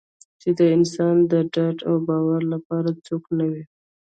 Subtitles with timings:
[0.41, 3.63] چې د انسان د ډاډ او باور لپاره څوک نه وي.